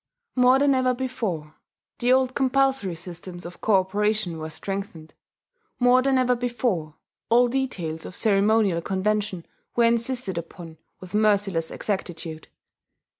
More 0.35 0.57
than 0.57 0.73
ever 0.73 0.95
before 0.95 1.53
the 1.99 2.11
old 2.11 2.33
compulsory 2.33 2.95
systems 2.95 3.45
of 3.45 3.61
cooperation 3.61 4.39
were 4.39 4.49
strengthened; 4.49 5.13
more 5.79 6.01
than 6.01 6.17
ever 6.17 6.35
before 6.35 6.95
all 7.29 7.47
details 7.47 8.03
of 8.07 8.15
ceremonial 8.15 8.81
convention 8.81 9.45
were 9.75 9.83
insisted 9.83 10.39
upon 10.39 10.79
with 10.99 11.13
merciless 11.13 11.69
exactitude. 11.69 12.47